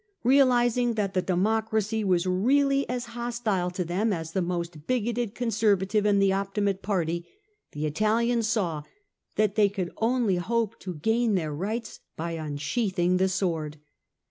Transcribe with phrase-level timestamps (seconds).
[0.23, 6.07] Realising that the Democracy was really as hostile to them as the most bigoted conservative
[6.07, 7.27] in the Optimate party,
[7.73, 8.81] the Italians saw
[9.35, 13.77] that they could only hope to gain their rights by unsheathing the sword.